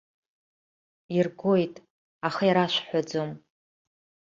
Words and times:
Иргоит, 1.17 1.75
аха 2.27 2.43
ирашәҳәаӡом! 2.49 3.31